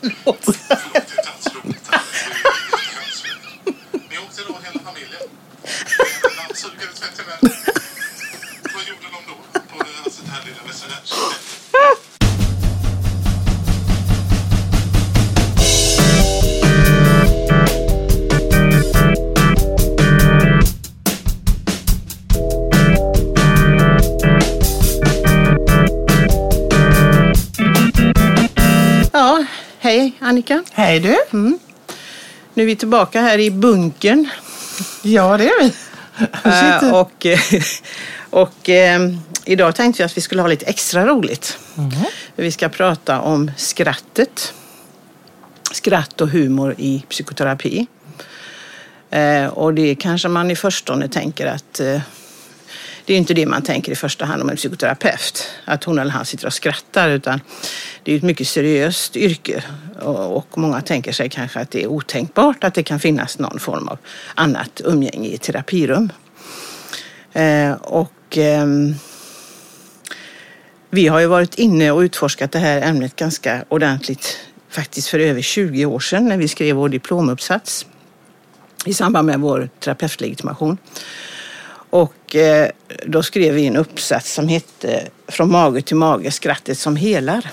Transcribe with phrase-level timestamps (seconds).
[0.00, 0.48] Förlåt.
[0.48, 1.07] Inte alls
[30.38, 30.64] Annika.
[30.72, 31.16] Hej du.
[32.54, 34.28] Nu är vi tillbaka här i bunkern.
[35.02, 35.72] Ja, det är vi.
[36.34, 37.26] Sitter- och
[38.42, 39.00] och eh,
[39.44, 41.58] idag tänkte vi att vi skulle ha lite extra roligt.
[42.36, 44.54] Vi ska prata om skrattet.
[45.72, 47.86] Skratt och humor i psykoterapi.
[49.10, 52.00] Eh, och det kanske man i förstone tänker att eh,
[53.08, 55.48] det är inte det man tänker i första hand om en psykoterapeut.
[55.64, 57.08] Att hon eller han sitter och skrattar.
[57.08, 57.40] Utan
[58.02, 59.64] det är ett mycket seriöst yrke.
[60.00, 63.88] Och, många tänker sig kanske att det är otänkbart att det kan finnas någon form
[63.88, 63.98] av
[64.34, 66.12] annat umgänge i ett terapirum.
[67.32, 68.94] Eh, och ehm,
[70.90, 74.38] vi har ju varit inne och utforskat det här ämnet ganska ordentligt
[74.70, 77.86] faktiskt för över 20 år sedan när vi skrev vår diplomuppsats
[78.84, 80.78] i samband med vår terapeutlegitimation.
[81.90, 82.70] Och eh,
[83.06, 87.50] då skrev vi en uppsats som hette Från mage till mage, skrattet som helar.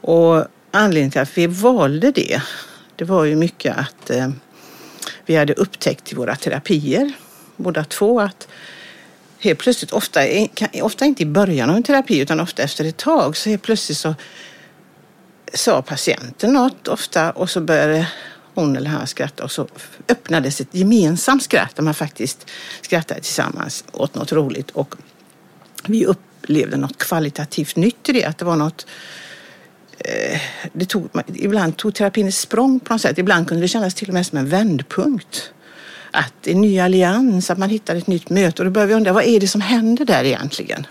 [0.00, 2.42] Och anledningen till att vi valde det,
[2.96, 4.28] det var ju mycket att eh,
[5.26, 7.12] vi hade upptäckt i våra terapier,
[7.56, 8.48] båda två, att
[9.38, 10.20] helt plötsligt, ofta,
[10.82, 13.98] ofta inte i början av en terapi utan ofta efter ett tag, så helt plötsligt
[13.98, 14.14] så
[15.54, 18.08] sa patienten något ofta och så började
[18.54, 19.68] hon eller han skratta och så
[20.08, 22.46] öppnades ett gemensamt skratt där man faktiskt
[22.82, 24.94] skrattade tillsammans åt något roligt och
[25.86, 28.86] vi upplevde något kvalitativt nytt i det, att det var något
[29.98, 30.40] eh,
[30.72, 33.18] det tog, ibland tog terapin ett språng på något sätt.
[33.18, 35.52] Ibland kunde det kännas till och med som en vändpunkt.
[36.10, 38.62] Att en ny allians, att man hittade ett nytt möte.
[38.62, 40.86] Och då började vi undra, vad är det som händer där egentligen?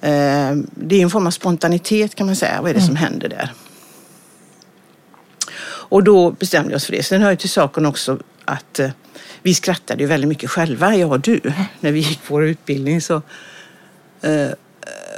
[0.00, 2.62] Eh, Det är en form av spontanitet kan man säga.
[2.62, 3.52] Vad är det som händer där?
[5.94, 7.02] Och då bestämde vi oss för det.
[7.02, 8.90] Sen hör ju till saken också att eh,
[9.42, 11.40] vi skrattade ju väldigt mycket själva, jag och du.
[11.80, 13.14] När vi gick vår utbildning så
[14.22, 14.48] eh,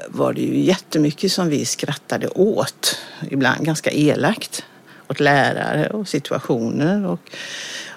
[0.09, 2.98] var det ju jättemycket som vi skrattade åt.
[3.31, 4.65] Ibland ganska elakt.
[5.09, 7.06] Åt lärare och situationer.
[7.06, 7.20] Och,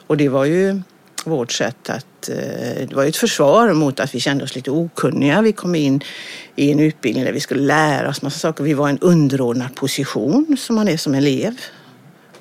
[0.08, 0.82] och det var ju
[1.26, 2.30] vårt sätt att...
[2.30, 5.42] eh, Det var ju ett försvar mot att vi kände oss lite okunniga.
[5.42, 6.04] Vi kom in
[6.56, 8.64] i en utbildning där vi skulle lära oss massa saker.
[8.64, 11.56] Vi var i en underordnad position som man är som elev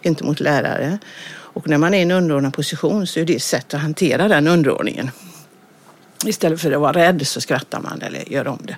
[0.08, 0.98] gentemot lärare.
[1.30, 4.28] Och när man är i en underordnad position så är det ett sätt att hantera
[4.28, 5.10] den underordningen.
[6.24, 8.76] Istället för att vara rädd så skrattar man eller gör om det.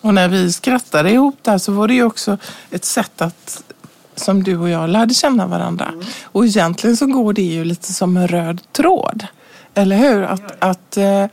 [0.00, 2.38] Och när vi skrattade ihop där så var det ju också
[2.70, 3.62] ett sätt att
[4.14, 5.92] som du och jag lärde känna varandra.
[6.24, 9.26] Och egentligen så går det ju lite som en röd tråd.
[9.74, 10.22] Eller hur?
[10.22, 11.26] Att, att, eh,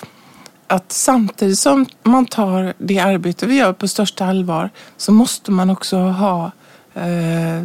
[0.68, 5.70] att samtidigt som man tar det arbete vi gör på största allvar så måste man
[5.70, 6.52] också ha
[6.96, 7.64] eh,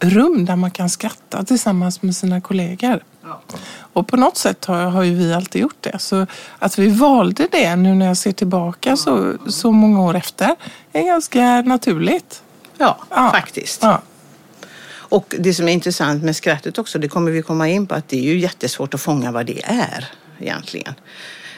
[0.00, 3.00] rum där man kan skratta tillsammans med sina kollegor.
[3.92, 5.98] Och på något sätt har, har ju vi alltid gjort det.
[5.98, 6.26] Så
[6.58, 10.54] att vi valde det nu när jag ser tillbaka så, så många år efter
[10.92, 12.42] är ganska naturligt.
[12.78, 13.30] Ja, Ja.
[13.30, 13.82] faktiskt.
[13.82, 14.02] Ja.
[14.92, 18.08] Och det som är intressant med skrattet också, det kommer vi komma in på, att
[18.08, 20.08] det är ju jättesvårt att fånga vad det är
[20.40, 20.94] egentligen.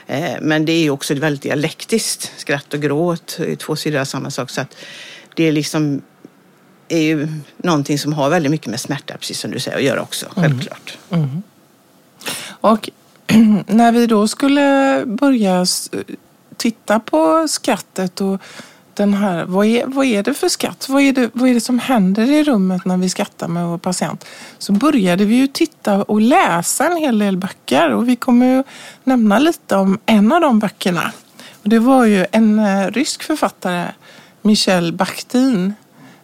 [0.07, 2.33] Eh, Men det är ju också väldigt dialektiskt.
[2.37, 4.51] Skratt och gråt är två sidor av samma sak.
[4.51, 4.77] Så att
[5.37, 6.03] det är liksom
[6.89, 10.03] är ju någonting som har väldigt mycket med smärta, precis som du säger, att göra
[10.03, 10.99] också, självklart.
[12.47, 12.91] Och
[13.67, 15.67] när vi då skulle börja
[16.56, 18.41] titta på skrattet och
[18.95, 20.89] den här, vad är, vad är det för skratt?
[20.89, 23.78] Vad är, det, vad är det som händer i rummet när vi skrattar med vår
[23.78, 24.25] patient?
[24.59, 28.62] Så började vi ju titta och läsa en hel del böcker och vi kommer ju
[29.05, 31.12] nämna lite om en av de böckerna.
[31.62, 33.86] Och det var ju en eh, rysk författare,
[34.42, 35.75] Michel Bakhtin,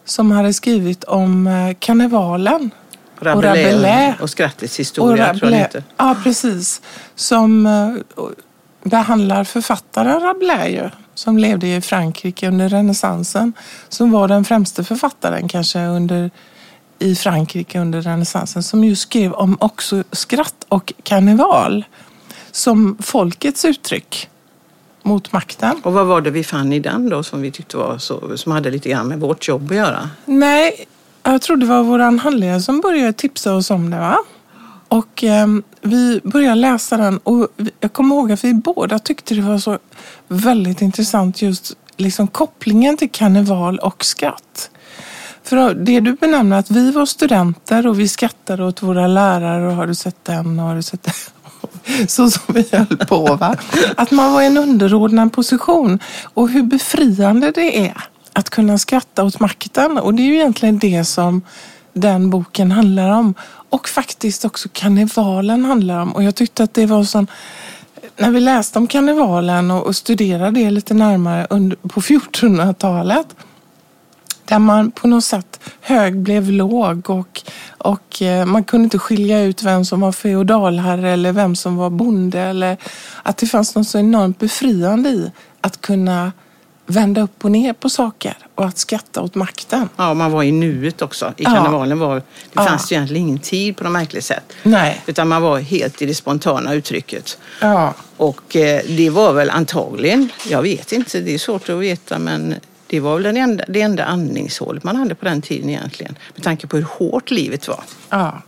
[0.05, 2.71] som hade skrivit om eh, karnevalen.
[3.19, 4.19] Och Rabelais Rabelais.
[4.19, 5.83] och skrattets historia, tror jag Rabelais- heter.
[5.97, 6.81] Ja, precis.
[7.15, 8.23] Som eh,
[8.83, 13.53] behandlar författaren Rabelais ju, som levde i Frankrike under renässansen.
[13.89, 16.31] Som var den främste författaren kanske under,
[16.99, 18.63] i Frankrike under renässansen.
[18.63, 21.85] Som just skrev om också skratt och karneval
[22.51, 24.29] som folkets uttryck
[25.03, 25.81] mot makten.
[25.83, 28.51] Och vad var det vi fann i den då som vi tyckte var så, som
[28.51, 30.09] hade lite grann med vårt jobb att göra?
[30.25, 30.85] Nej,
[31.23, 33.97] jag tror det var vår handledare som började tipsa oss om det.
[33.97, 34.17] Va?
[34.87, 35.47] Och eh,
[35.81, 37.47] vi började läsa den och
[37.79, 39.79] jag kommer ihåg att vi båda tyckte det var så
[40.27, 44.71] väldigt intressant just liksom kopplingen till karneval och skratt.
[45.43, 49.75] För det du benämner att vi var studenter och vi skrattade åt våra lärare och
[49.75, 51.13] har du sett den och har du sett den?
[52.07, 53.35] Så som vi höll på.
[53.35, 53.55] Va?
[53.97, 55.99] Att man var i en underordnad position
[56.33, 57.97] och hur befriande det är
[58.33, 59.97] att kunna skratta åt makten.
[59.97, 61.41] Och det är ju egentligen det som
[61.93, 63.33] den boken handlar om.
[63.69, 66.15] Och faktiskt också karnevalen handlar om.
[66.15, 67.27] Och jag tyckte att det var sån
[68.17, 73.27] när vi läste om karnevalen och, och studerade det lite närmare under, på 1400-talet
[74.51, 77.41] där man på något sätt hög blev låg och,
[77.77, 81.89] och eh, man kunde inte skilja ut vem som var feodalherre eller vem som var
[81.89, 82.39] bonde.
[82.39, 82.77] Eller
[83.23, 85.31] att det fanns något så enormt befriande i
[85.61, 86.31] att kunna
[86.85, 89.89] vända upp och ner på saker och att skratta åt makten.
[89.95, 91.33] Ja, man var i nuet också.
[91.37, 92.65] I karnevalen var det Ja.
[92.65, 94.53] fanns ju egentligen ingen tid på något märkligt sätt.
[94.63, 95.01] Nej.
[95.05, 97.37] Utan man var helt i det spontana uttrycket.
[97.61, 97.93] Ja.
[98.17, 102.55] Och eh, det var väl antagligen, jag vet inte, det är svårt att veta, men
[102.91, 106.15] det var väl den enda, det enda andningshålet man hade på den tiden egentligen.
[106.35, 107.83] Med tanke på hur hårt livet var.
[108.09, 108.41] Ja.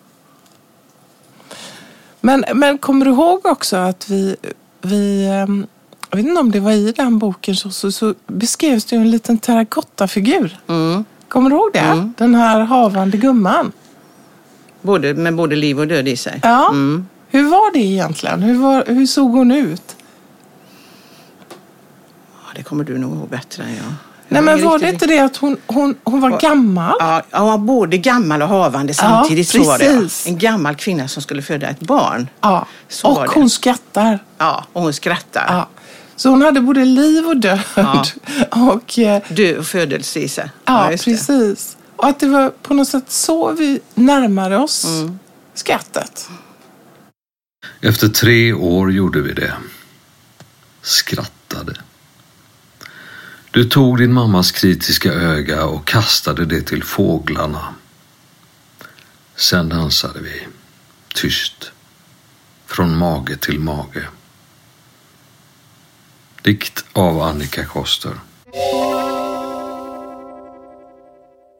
[2.21, 4.35] Men, men kommer du ihåg också att vi,
[4.81, 5.67] vi ehm,
[6.09, 9.01] jag vet inte om det var i den boken, så, så, så beskrevs det ju
[9.01, 10.59] en liten terrakottafigur.
[10.67, 11.05] Mm.
[11.27, 11.79] Kommer du ihåg det?
[11.79, 12.13] Mm.
[12.17, 13.71] Den här havande gumman.
[14.81, 16.39] Både, med både liv och död i sig.
[16.43, 16.69] Ja.
[16.69, 17.07] Mm.
[17.29, 18.41] Hur var det egentligen?
[18.41, 19.95] Hur, var, hur såg hon ut?
[22.31, 24.12] Ja, det kommer du nog ihåg bättre än jag.
[24.27, 26.95] Nej, men var det inte det att hon, hon, hon var gammal?
[26.99, 29.49] Ja, ja, var både gammal och havande samtidigt.
[29.49, 29.85] så var det.
[29.85, 30.27] precis.
[30.27, 32.27] En gammal kvinna som skulle föda ett barn.
[32.41, 32.67] Ja.
[32.87, 33.29] Så Och det.
[33.33, 34.19] hon skrattar.
[34.37, 35.45] Ja, och hon skrattar.
[35.47, 35.67] Ja.
[36.15, 37.59] Så hon hade både liv och död.
[37.75, 38.05] Ja.
[38.51, 40.49] Och, eh, Död och födelse i sig.
[40.65, 41.03] ja, det.
[41.05, 41.77] precis.
[41.95, 45.19] Och att det var på något sätt så vi närmade oss Mm.
[45.53, 46.29] skrattet.
[47.81, 49.53] Efter tre år gjorde vi det.
[50.81, 51.75] Skrattade.
[53.53, 57.73] Du tog din mammas kritiska öga och kastade det till fåglarna.
[59.35, 60.47] Sen dansade vi,
[61.15, 61.71] tyst,
[62.65, 64.07] från mage till mage.
[66.41, 68.11] Dikt av Annika Koster.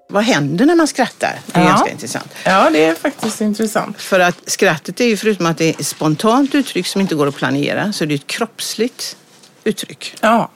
[0.10, 1.40] Vad händer när man skrattar?
[1.46, 1.70] Det är Ja.
[1.70, 2.32] ganska intressant.
[2.46, 4.02] Ja, det är faktiskt intressant.
[4.02, 7.28] För att skrattet är ju förutom att det är ett spontant uttryck som inte går
[7.28, 9.18] att planera så är det ett kroppsligt
[9.64, 10.16] uttryck.
[10.22, 10.52] Ja.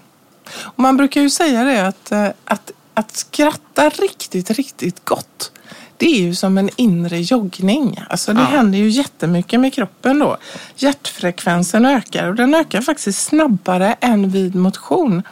[0.55, 5.51] Och man brukar ju säga det att, eh, att, att skratta riktigt, riktigt gott.
[5.97, 7.99] Det är ju som en inre joggning.
[8.09, 8.45] Alltså det Ja.
[8.45, 10.37] händer ju jättemycket med kroppen då.
[10.75, 15.23] Hjärtfrekvensen ökar och den ökar faktiskt snabbare än vid motion.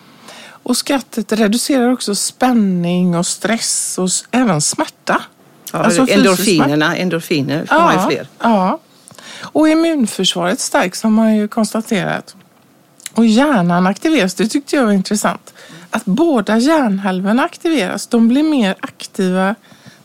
[0.48, 5.22] Och skrattet reducerar också spänning och stress och även smärta.
[5.74, 8.28] Ja, Alltså endorfinerna, endorfiner får man ju fler.
[8.40, 8.80] Ja.
[9.42, 12.36] Och immunförsvaret stärks har man ju konstaterat.
[13.16, 15.54] Och hjärnan aktiveras, det tyckte jag var intressant.
[15.90, 19.56] Att båda hjärnhalvorna aktiveras, de blir mer aktiva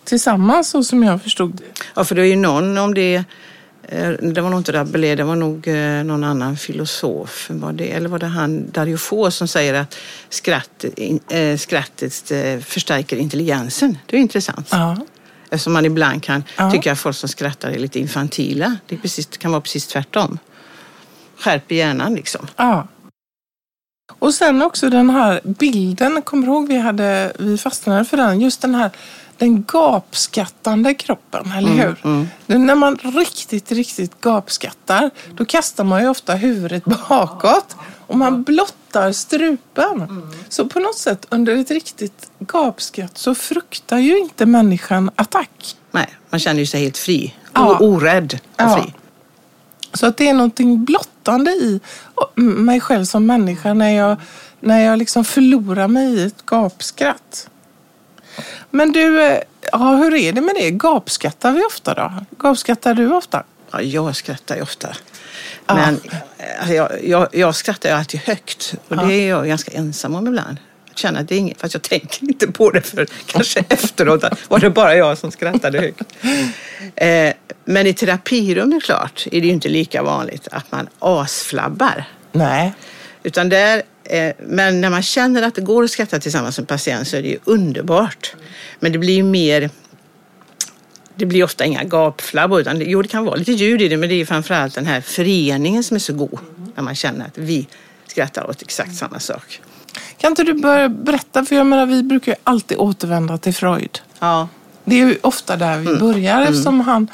[0.04, 1.64] tillsammans så som jag förstod det.
[1.94, 3.24] Ja, för det är ju någon om det
[3.82, 7.46] eh, det var nog inte Rabelais, det var nog eh, någon annan filosof.
[7.50, 9.96] Var det, eller var det han, Dario Fo, som säger att
[10.28, 10.84] skratt,
[11.30, 12.32] eh, skrattet
[12.64, 13.98] förstärker intelligensen.
[14.06, 14.68] Det är intressant.
[14.70, 14.96] Ja.
[15.50, 16.70] Eftersom man ibland kan Ja.
[16.70, 18.76] tycka att folk som skrattar är lite infantila.
[18.86, 20.38] Det, är precis, det kan vara precis tvärtom.
[21.38, 22.46] Skärper hjärnan liksom.
[22.56, 22.88] ja.
[24.18, 28.40] Och sen också den här bilden, kommer du ihåg vi, hade, vi fastnade för den,
[28.40, 28.90] just den här
[29.38, 32.26] den gapskattande kroppen, eller hur?
[32.46, 37.76] Det- När man riktigt, riktigt gapskattar, då kastar man ju ofta huvudet bakåt
[38.06, 40.22] och man blottar strupen.
[40.48, 45.76] Så på något sätt under ett riktigt gapskratt så fruktar ju inte människan attack.
[45.90, 47.34] Nej, man känner ju sig helt fri.
[47.54, 47.78] Ja.
[47.80, 48.76] Orädd och Ja.
[48.82, 48.94] fri.
[49.92, 51.80] Så att det är någonting blottande i
[52.36, 54.16] mig själv som människa när jag,
[54.60, 57.48] när jag liksom förlorar mig i ett gapskratt.
[58.70, 59.38] Men du, eh,
[59.72, 60.70] ja, hur är det med det?
[60.70, 62.12] Gapskattar vi ofta då?
[62.38, 63.42] Gapskattar du ofta?
[63.70, 64.88] Ja, jag skrattar ju ofta.
[65.66, 65.74] Ja.
[65.74, 66.00] Men
[66.38, 68.74] eh, jag, jag, jag skrattar ju alltid högt.
[68.88, 70.56] Och det är jag ganska ensam om ibland.
[70.88, 74.24] Jag känner att det är inget, fast jag tänker inte på det för kanske efteråt
[74.48, 76.02] var det bara jag som skrattade högt.
[76.96, 77.34] Eh,
[77.70, 82.04] men i terapirum är det klart, är det ju inte lika vanligt att man asflabbar.
[82.32, 82.72] Nej.
[83.22, 86.66] Utan där, eh, men när man känner att det går att skratta tillsammans med en
[86.66, 88.34] patient så är det ju underbart.
[88.80, 89.70] Men det blir ju mer
[91.14, 94.08] det blir ofta inga gapflabbor, utan jo det kan vara lite ljud i det, men
[94.08, 96.38] det är framförallt den här föreningen som är så god.
[96.74, 97.66] När man känner att vi
[98.06, 99.60] skrattar åt exakt samma sak.
[100.18, 101.44] Kan inte du börja berätta?
[101.44, 104.00] För jag menar, vi brukar ju alltid återvända till Freud.
[104.18, 104.48] Ja,
[104.84, 107.08] Det är ju ofta där vi börjar eftersom han,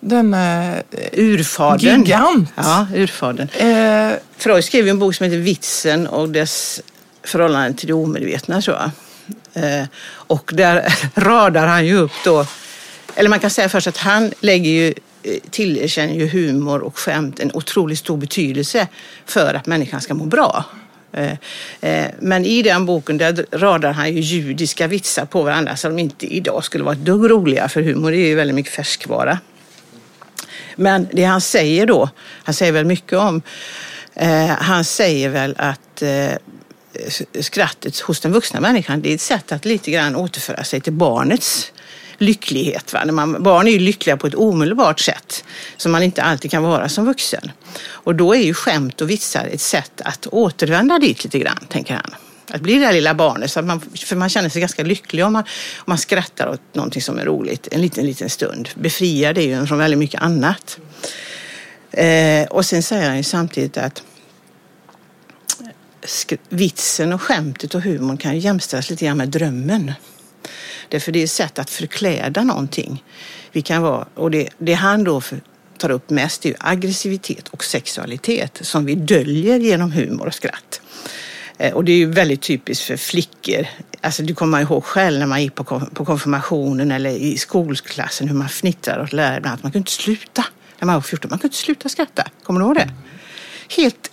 [0.00, 0.74] den eh,
[1.12, 2.04] urfadern.
[2.04, 2.52] gigant.
[2.56, 3.48] Ja, urfadern.
[3.58, 6.80] Eh, Freud skrev en bok som heter Vitsen och dess
[7.22, 8.90] förhållande till det omedvetna tror jag.
[9.64, 12.46] Eh, och där radar han ju upp då,
[13.14, 17.40] eller man kan säga först att han lägger ju eh, tillerkänner ju humor och skämt
[17.40, 18.88] en otroligt stor betydelse
[19.26, 20.64] för att människan ska må bra.
[21.12, 26.26] Eh, Men i den boken där radar han ju judiska vitsar på varandra som inte
[26.26, 29.38] idag skulle vara ett dugg roliga för humor är ju väldigt mycket färskvara.
[30.76, 32.10] Men det han säger då,
[32.44, 33.42] han säger väl mycket om,
[34.14, 36.32] eh, han säger väl att eh,
[37.40, 40.92] skrattet hos den vuxna människan, det är ett sätt att lite grann återföra sig till
[40.92, 41.72] barnets
[42.18, 42.92] lycklighet.
[42.92, 43.04] Va?
[43.04, 45.44] När man, barn är ju lyckliga på ett omedelbart sätt
[45.76, 47.52] som man inte alltid kan vara som vuxen.
[47.88, 51.94] Och då är ju skämt och vitsar ett sätt att återvända dit lite grann, tänker
[51.94, 52.14] han.
[52.50, 55.24] Att bli det där lilla barnet, så att man, för man känner sig ganska lycklig
[55.24, 55.42] om man,
[55.76, 58.68] om man skrattar åt någonting som är roligt en liten, liten stund.
[58.74, 60.78] Befriar det ju från väldigt mycket annat.
[61.90, 64.02] Eh, och sen säger han ju samtidigt att
[66.48, 69.92] vitsen och skämtet och humorn kan ju jämställas lite grann med drömmen.
[70.88, 73.04] Därför det är ett sätt att förkläda någonting.
[73.52, 75.40] Vi kan vara, och det, det han då för,
[75.78, 80.75] tar upp mest är ju aggressivitet och sexualitet som vi döljer genom humor och skratt.
[81.58, 83.66] Eh, och det är ju väldigt typiskt för flickor.
[84.00, 88.36] Alltså du kommer ihåg själv när man gick på på konfirmationen eller i skolklassen hur
[88.36, 90.44] man fnittrar åt lärare ibland att man kunde inte sluta.
[90.78, 92.24] När man var 14, man kunde inte sluta skratta.
[92.42, 92.90] Kommer du ihåg det?
[93.76, 94.10] Helt...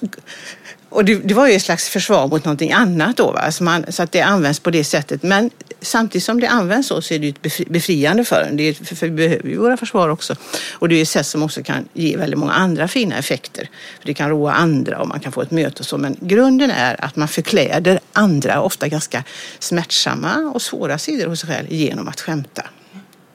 [0.94, 3.32] Och det, det var ju ett slags försvar mot någonting annat då.
[3.32, 3.52] Va?
[3.52, 5.24] Så, man, så att det används på det sättet.
[5.24, 5.50] Men
[5.82, 8.58] samtidigt som det används så, så är det ju ett befri, befriande för en.
[8.58, 10.36] Det är, för, för vi behöver ju våra försvar också.
[10.74, 13.70] Och det är ett sätt som också kan ge väldigt många andra fina effekter.
[14.00, 15.98] För det kan roa andra och man kan få ett möte och så.
[15.98, 19.24] Men grunden är att man förkläder andra, ofta ganska
[19.60, 22.64] smärtsamma och svåra sidor hos sig själv genom att skämta.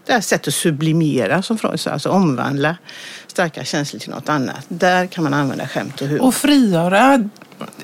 [0.07, 2.77] Det här sättet att sublimera, som Freud sa, alltså omvandla
[3.27, 4.65] starka känslor till något annat.
[4.69, 6.27] Där kan man använda skämt och humor.
[6.27, 7.29] Och frigöra,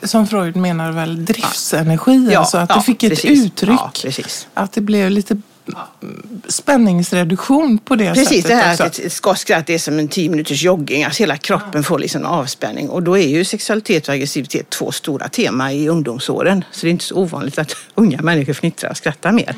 [0.02, 2.28] som Freud menar väl, driftsenergi.
[2.32, 3.46] Ja, alltså att ja, det fick ett precis.
[3.46, 3.78] uttryck.
[3.80, 4.48] Ja, precis.
[4.54, 5.36] Att det blev lite
[6.48, 8.84] spänningsreduktion på det Precis, sättet det här också.
[8.84, 11.04] att ett skottskratt är som en tio minuters jogging.
[11.04, 12.88] Alltså hela kroppen får liksom avspänning.
[12.88, 16.64] Och då är ju sexualitet och aggressivitet två stora tema i ungdomsåren.
[16.70, 19.54] Så det är inte så ovanligt att unga människor fnittrar och skrattar mer.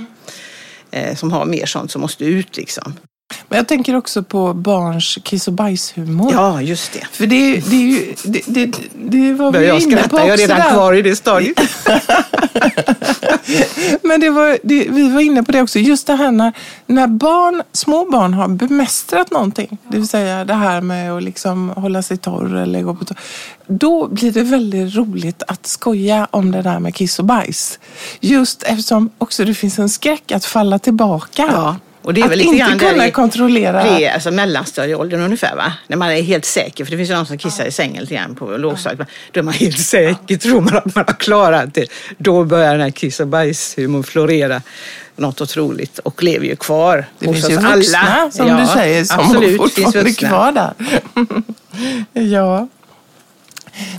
[0.90, 2.94] Eh, som har mer sånt som måste ut liksom.
[3.48, 6.32] Men jag tänker också på barns kiss och bajshumor.
[6.32, 7.06] Ja, just det.
[7.12, 10.16] För det, det är ju, det, det, det var vi jag inne på skratta?
[10.16, 10.72] Jag är också redan där.
[10.72, 11.60] kvar i det stadiet.
[14.02, 16.52] Men det var, det, vi var inne på det också, just det här när,
[16.86, 21.68] när barn, små barn har bemästrat någonting, det vill säga det här med att liksom
[21.68, 23.18] hålla sig torr eller gå på torr.
[23.66, 27.78] Då blir det väldigt roligt att skoja om det där med kiss och bajs.
[28.20, 31.48] Just eftersom också det finns en skräck att falla tillbaka.
[31.52, 31.76] Ja,
[32.06, 33.84] och det är att väl lite inte kunna i- kontrollera.
[33.84, 35.72] Det är alltså mellanstadieåldern ungefär va?
[35.86, 36.84] När man är helt säker.
[36.84, 39.08] För det finns ju någon som kissar i sängen lite grann på lågstadiet.
[39.32, 41.86] Då är man helt säker, tror man att man har klarat det.
[42.18, 44.62] Då börjar den här kiss och bajshumorn florera.
[45.16, 48.30] Något otroligt och lever ju kvar Det hos finns ju oss vuxna, alla.
[48.30, 50.28] som Ja, du säger, som absolut, finns fortfarande är vuxna.
[50.28, 50.74] kvar där.
[52.32, 52.68] ja.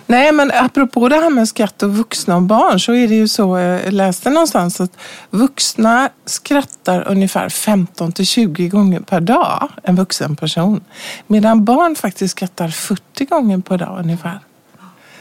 [0.05, 3.27] Nej, men apropå det här med skratt och vuxna och barn så är det ju
[3.27, 4.97] så, eh, jag läste någonstans att
[5.29, 10.83] vuxna skrattar ungefär 15 till 20 gånger per dag, en vuxen person.
[11.27, 14.39] Medan barn faktiskt skrattar 40 gånger per dag ungefär.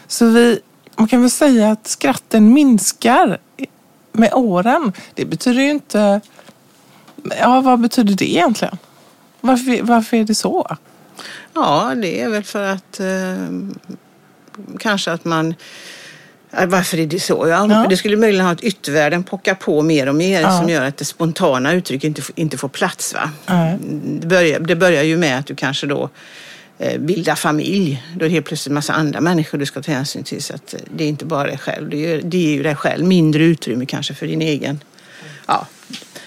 [0.07, 0.61] Så vi,
[0.97, 3.39] man kan väl säga att skratten minskar
[4.13, 4.93] med åren.
[5.15, 6.21] Det betyder ju inte...
[7.41, 8.79] Ja, vad betyder det egentligen?
[9.41, 10.77] Varför, varför är det så?
[11.55, 13.07] Ja, det är väl för att eh,
[14.79, 15.55] kanske att man
[16.51, 17.49] Ja, Varför är det så?
[17.49, 17.87] Ja, Ja.
[17.89, 20.59] Det skulle möjligen ha att yttervärlden pockar på mer och mer Ja.
[20.59, 23.15] som gör att det spontana uttrycket inte, inte får plats.
[23.15, 23.31] Va?
[24.21, 26.11] Det, börjar, det börjar ju med att du kanske då
[26.79, 28.03] eh, bildar familj.
[28.15, 30.43] Då är det helt plötsligt en massa andra människor du ska ta hänsyn till.
[30.43, 31.91] Så att eh, det är inte bara dig själv.
[31.91, 33.05] Det är, det är ju dig själv.
[33.07, 34.81] Mindre utrymme kanske för din egen...
[35.47, 35.67] Ja,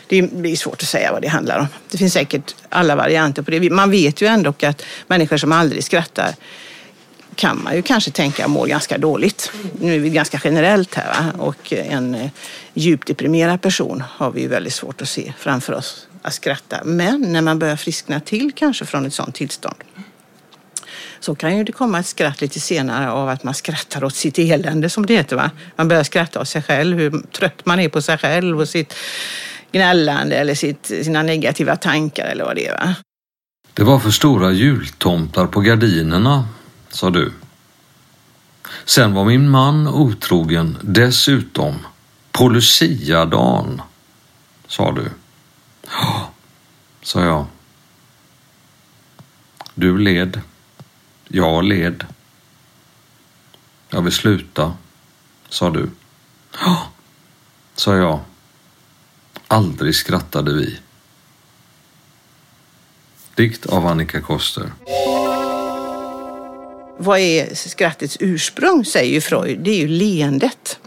[0.08, 1.68] det är svårt att säga vad det handlar om.
[1.92, 3.70] Det finns säkert alla varianter på det.
[3.70, 6.36] Man vet ju ändå att människor som aldrig skrattar
[7.40, 9.52] kan man ju kanske tänka mår ganska dåligt.
[9.80, 11.44] Nu är vi ganska generellt här va?
[11.44, 12.32] och en eh,
[12.74, 16.84] djupt deprimerad person har vi ju väldigt svårt att se framför oss att skratta.
[16.84, 19.76] Men när man börjar friskna till kanske från ett sådant tillstånd
[21.20, 24.40] så kan ju det komma ett skratt lite senare av att man skrattar åt sitt
[24.40, 25.36] elände som det heter.
[25.36, 25.52] Va?
[25.76, 28.94] Man börjar skratta åt sig själv, hur trött man är på sig själv och sitt
[29.72, 32.74] gnällande eller sitt, sina negativa tankar eller vad det är.
[32.74, 32.96] Va?
[33.74, 36.46] Det var för stora jultomtar på gardinerna,
[36.90, 37.34] sa du.
[38.86, 41.76] Sen var min man otrogen dessutom
[42.32, 43.82] på Luciadagen,
[44.68, 45.12] sa du.
[45.88, 46.32] Ja,
[47.02, 47.46] sa jag.
[49.76, 50.42] Du led.
[51.28, 52.06] Jag led.
[53.90, 54.74] Jag vill sluta,
[55.50, 55.90] sa du.
[56.60, 56.88] Ja,
[57.76, 58.20] sa jag.
[59.48, 60.80] Aldrig skrattade vi.
[63.36, 64.72] Dikt av Annika Koster.
[67.02, 69.60] Vad är skrattets ursprung, säger ju Freud.
[69.60, 70.80] Det är ju leendet.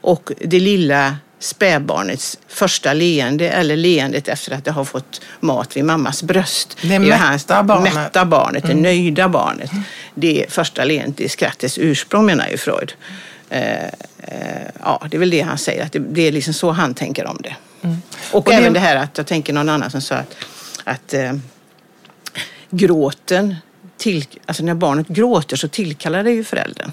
[0.00, 5.84] Och det lilla spädbarnets första leende eller leendet efter att det har fått mat vid
[5.84, 6.76] mammas bröst.
[6.82, 7.94] Det ju mätta barnet.
[7.94, 9.70] Mätta barnet, det nöjda barnet.
[10.14, 12.92] Det första leendet är skrattets ursprung menar ju Freud.
[13.50, 13.90] Eh, eh,
[14.82, 17.26] ja, det är väl det han säger, att det, det är liksom så han tänker
[17.26, 17.56] om det.
[17.80, 17.90] Och,
[18.32, 20.36] Och det- även det här att jag tänker någon annan som sa att,
[20.84, 21.32] att eh,
[22.70, 23.56] gråten,
[24.04, 26.92] till, alltså när barnet gråter så tillkallar det ju föräldern.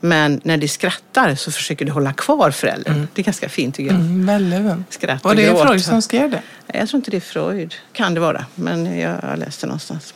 [0.00, 3.08] Men när det skrattar så försöker det hålla kvar föräldern.
[3.14, 4.00] Det är ganska fint tycker jag.
[4.00, 4.92] Mm, väldigt.
[4.92, 5.66] Skratt Var och det gråt.
[5.66, 6.42] Freud som skrev det?
[6.66, 7.74] Jag tror inte det är Freud.
[7.92, 10.14] Kan det vara, men jag har läst det någonstans.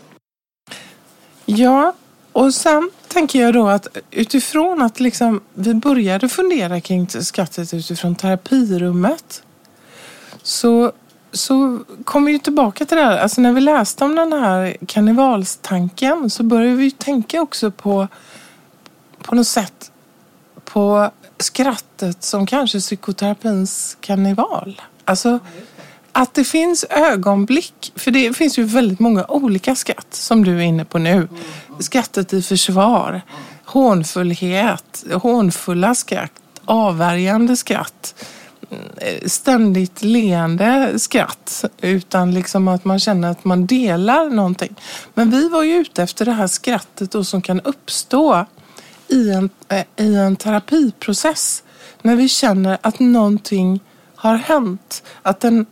[1.47, 1.95] Ja,
[2.33, 8.15] och sen tänker jag då att utifrån att liksom vi började fundera kring skrattet utifrån
[8.15, 9.43] terapirummet
[10.43, 10.93] så,
[11.33, 13.19] så kom vi tillbaka till det här.
[13.19, 18.09] Alltså när vi läste om den här karnevalstanken så började vi tänka också på
[19.23, 19.93] på något sätt
[20.65, 24.83] på skrattet som kanske psykoterapins karneval.
[25.05, 25.39] Alltså
[26.13, 30.63] att det finns ögonblick, för det finns ju väldigt många olika skratt som du är
[30.63, 31.29] inne på nu.
[31.79, 33.23] Skrattet i försvar,
[33.65, 36.33] hånfullhet, hånfulla skratt,
[36.65, 38.38] avvärjande skratt, eh,
[39.27, 44.75] ständigt leende skratt utan liksom att man känner att man delar någonting.
[45.15, 48.47] Men vi var ju ute efter det här skrattet då som kan uppstå
[49.09, 51.63] i en, eh, i en terapiprocess
[52.03, 53.81] när vi känner att någonting
[54.15, 55.03] har hänt.
[55.23, 55.67] Att, den,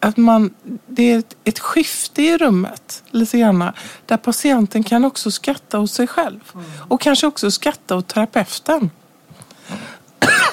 [0.00, 0.54] att man,
[0.86, 3.72] det är ett, ett skifte i rummet lite grann
[4.06, 6.40] där patienten kan också skratta hos sig själv
[6.88, 8.90] och kanske också skratta åt terapeuten.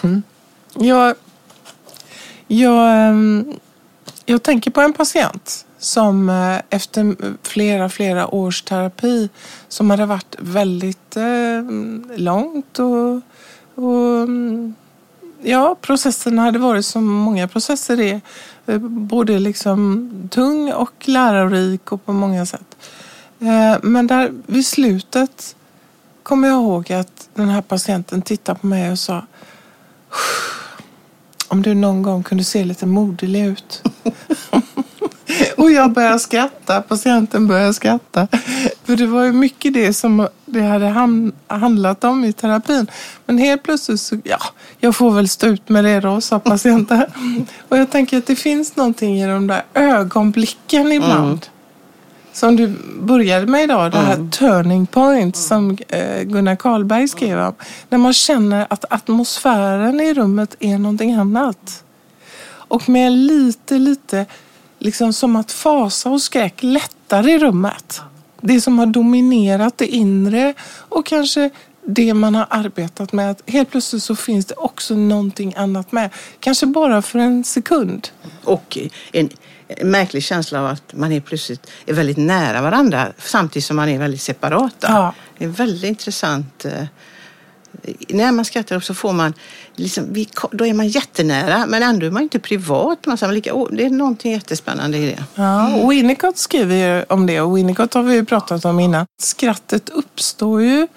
[0.74, 1.16] jag,
[2.48, 3.54] jag, ehm,
[4.26, 9.30] jag tänker på en patient som eh, efter flera, flera års terapi
[9.68, 11.64] som hade varit väldigt eh,
[12.16, 13.22] långt och,
[13.84, 14.76] och mm,
[15.42, 18.22] ja, processen hade varit som många processer är.
[18.66, 22.78] Eh, både liksom tung och lärorik och på många sätt.
[23.82, 25.56] Men där vid slutet
[26.24, 29.26] kommer jag ihåg att den här patienten tittade på mig och sa
[31.54, 33.84] om du någon gång kunde se lite moderlig ut.
[35.58, 38.28] Och jag började skratta, patienten började skratta.
[38.84, 40.86] För det var ju mycket det som det hade
[41.48, 42.88] handlat om i terapin.
[43.26, 44.38] Men helt plötsligt så, ja,
[44.80, 47.06] jag får väl stå ut med det då, sa patienten.
[47.70, 51.46] Och jag tänker att det finns någonting i de där ögonblicken ibland.
[52.34, 57.54] Som du började med idag, det här turning point som eh, Gunnar Karlberg skrev om.
[57.90, 61.84] När man känner att atmosfären i rummet är någonting annat.
[62.46, 64.26] Och med lite, lite,
[64.80, 68.02] liksom som att fasa och skräck lättar i rummet.
[68.42, 70.54] Det som har dominerat det inre
[70.90, 71.50] och kanske
[71.86, 73.32] det man har arbetat med.
[73.32, 76.10] Att helt plötsligt så finns det också någonting annat med.
[76.40, 78.08] Kanske bara för en sekund.
[78.44, 78.78] Och
[79.12, 79.30] en,
[79.78, 83.90] en märklig känsla av att man är plötsligt är väldigt nära varandra samtidigt som man
[83.90, 84.88] är väldigt separata.
[84.90, 85.14] Ja.
[85.38, 86.66] Det är väldigt intressant.
[86.66, 86.84] eh,
[88.10, 89.34] När man skrattar så får man,
[89.76, 93.06] liksom, då är man jättenära men ändå är man inte privat.
[93.06, 95.24] Man, man lika, det är någonting jättespännande i det.
[95.36, 99.06] Ja, och Winnicott skriver ju om det och Winnicott har vi ju pratat om innan.
[99.22, 100.88] Skrattet uppstår ju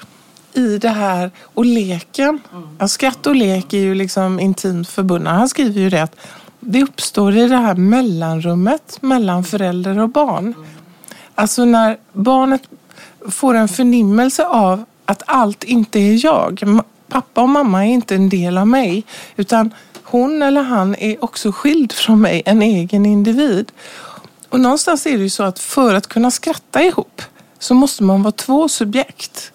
[0.52, 2.40] i det här och leken.
[2.78, 5.30] Ja, skratt och lek är ju liksom intimt förbundna.
[5.30, 6.16] Han skriver ju det att
[6.66, 10.54] det uppstår i det här mellanrummet mellan förälder och barn.
[11.34, 12.62] Alltså när barnet
[13.28, 16.80] får en förnimmelse av att allt inte är jag.
[17.08, 19.04] Pappa och mamma är inte en del av mig
[19.36, 19.70] utan
[20.02, 23.72] hon eller han är också skild från mig, en egen individ.
[24.48, 27.22] Och någonstans är det ju så att för att kunna skratta ihop
[27.58, 29.52] så måste man vara två subjekt.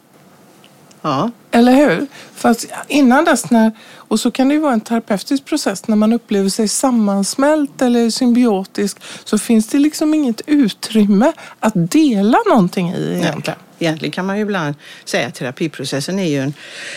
[1.02, 2.08] Ja, Eller hur?
[2.42, 5.96] För att innan dess, när, och så kan det ju vara en terapeutisk process, när
[5.96, 12.90] man upplever sig sammansmält eller symbiotisk så finns det liksom inget utrymme att dela någonting
[12.90, 13.60] i egentligen.
[13.80, 14.76] Egentligen kan man ju ibland
[15.06, 16.54] säga att terapiprocessen är ju en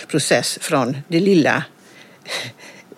[0.09, 1.64] process från det lilla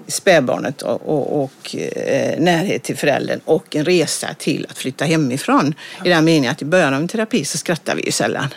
[0.06, 5.74] spädbarnet och, och, och eh, närhet till föräldern och en resa till att flytta hemifrån.
[6.04, 8.48] I den meningen att i början av en terapi så skrattar vi ju sällan.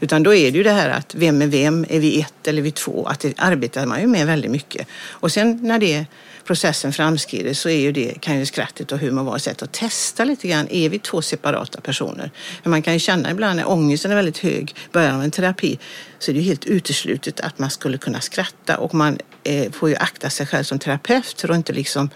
[0.00, 1.86] Utan då är det ju det här att vem är vem?
[1.88, 3.06] Är vi ett eller är vi två?
[3.06, 4.88] Att det arbetar man ju med väldigt mycket.
[5.08, 6.06] Och sen när det
[6.44, 9.72] processen framskrider så är ju det, kan ju skrattet och humor vara ett sätt att
[9.72, 10.68] testa lite grann.
[10.70, 12.30] Är vi två separata personer?
[12.62, 15.30] För man kan ju känna ibland när ångesten är väldigt hög i början av en
[15.30, 15.78] terapi
[16.18, 19.88] så är det ju helt uteslutet att man skulle kunna skratta och man eh, får
[19.88, 22.10] ju akta sig själv som terapeut för att inte liksom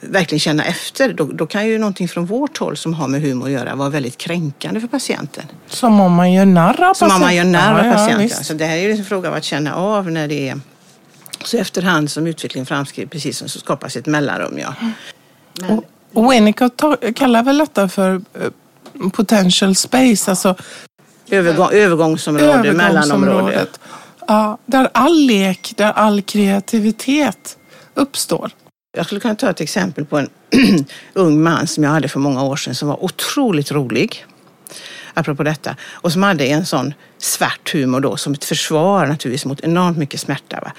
[0.00, 1.12] verkligen känna efter.
[1.12, 3.88] Då, då kan ju någonting från vårt håll som har med humor att göra vara
[3.88, 5.44] väldigt kränkande för patienten.
[5.66, 7.20] Som om man gör narr av Som om patienten.
[7.20, 8.22] man gör narr av Ja, ja, patienten.
[8.22, 8.44] visst.
[8.44, 10.60] så det här är ju en fråga av att känna av när det är
[11.44, 14.58] så efterhand som utvecklingen framskrider, precis som så skapas ett mellanrum.
[14.58, 14.74] Ja.
[15.68, 15.84] Och,
[16.24, 16.82] och Winnicott
[17.16, 20.54] kallar väl detta för eh, potential space, alltså
[21.30, 23.80] Övergång, övergångsområde, övergångsområdet.
[24.28, 27.56] Ja, där all lek, där all kreativitet
[27.94, 28.50] uppstår.
[28.94, 30.28] Jag skulle kunna ta ett exempel på en
[31.12, 34.26] ung man som jag hade för många år sedan som var otroligt rolig.
[35.14, 35.76] Apropå detta.
[35.82, 40.20] Och som hade en sån svart humor då som ett försvar naturligtvis mot enormt mycket
[40.20, 40.60] smärta.
[40.60, 40.72] Va?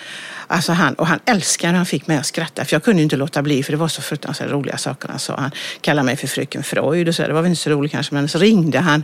[0.48, 3.16] Alltså han, och han älskade när han fick mig att skratta för jag kunde inte
[3.16, 5.36] låta bli för det var så fruktansvärt roliga saker han sa.
[5.36, 7.22] Han kallade mig för fröken Freud och så.
[7.28, 9.04] Det var väl inte så roligt kanske men så ringde han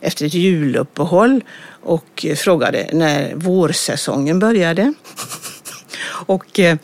[0.00, 1.44] efter ett juluppehåll
[1.82, 4.94] och frågade när vårsäsongen började.
[6.26, 6.76] Och eh,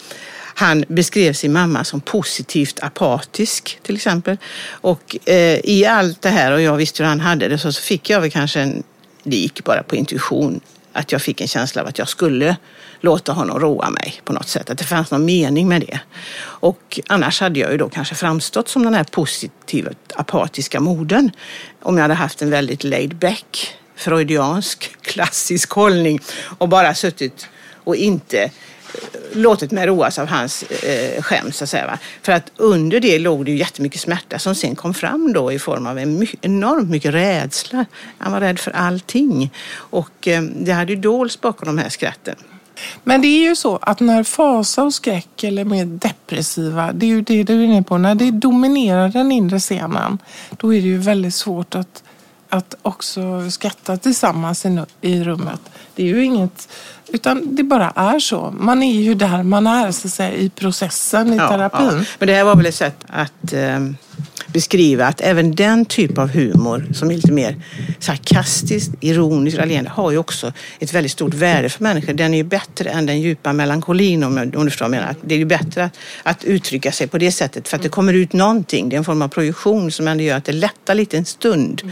[0.54, 4.36] han beskrev sin mamma som positivt apatisk till exempel.
[4.70, 7.82] Och eh, i allt det här, och jag visste hur han hade det, så, så
[7.82, 8.82] fick jag väl kanske en,
[9.22, 10.60] det gick bara på intuition,
[10.92, 12.56] att jag fick en känsla av att jag skulle
[13.00, 14.70] låta honom roa mig på något sätt.
[14.70, 16.00] Att det fanns någon mening med det.
[16.40, 21.30] Och annars hade jag ju då kanske framstått som den här positivt apatiska modern.
[21.82, 26.20] Om jag hade haft en väldigt laid back, freudiansk, klassisk hållning
[26.58, 27.48] och bara suttit
[27.84, 28.50] och inte
[29.32, 31.86] låtit mig roas av hans eh, skämt så att säga.
[31.86, 31.98] Va?
[32.22, 35.58] För att under det låg det ju jättemycket smärta som sen kom fram då i
[35.58, 37.84] form av en my- enormt mycket rädsla.
[38.18, 39.52] Han var rädd för allting.
[39.74, 42.36] Och eh, det hade ju dolts bakom de här skratten.
[43.04, 47.08] Men det är ju så att när fasa och skräck eller mer depressiva, det är
[47.08, 50.18] ju det du är inne på, när det dominerar den inre scenen,
[50.50, 52.02] då är det ju väldigt svårt att,
[52.48, 55.60] att också skratta tillsammans i, i rummet.
[55.94, 56.68] Det är ju inget,
[57.12, 58.54] utan det bara är så.
[58.58, 62.04] Man är ju där man är så att säga, i processen i terapin.
[62.18, 63.80] Men det här var väl ett sätt att eh,
[64.52, 67.56] beskriva att även den typ av humor som är lite mer
[67.98, 72.12] sarkastiskt, ironiskt, raljerande har ju också ett väldigt stort värde för människor.
[72.12, 75.14] Den är ju bättre än den djupa melankolin om, om du förstår vad jag menar.
[75.22, 78.14] Det är ju bättre att, att uttrycka sig på det sättet för att det kommer
[78.14, 78.88] ut någonting.
[78.88, 81.82] Det är en form av projektion som ändå gör att det lättar lite en stund.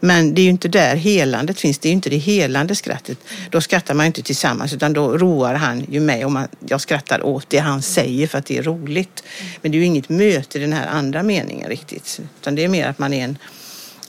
[0.00, 1.78] Men det är ju inte där helandet finns.
[1.78, 3.18] Det är ju inte det helande skrattet.
[3.50, 6.80] Då skrattar man ju inte tillsammans utan då roar han ju mig och man, jag
[6.80, 9.22] skrattar åt det han säger för att det är roligt.
[9.62, 12.20] Men det är ju inget möte i den här andra meningen riktigt.
[12.40, 13.38] Utan det är mer att man är en,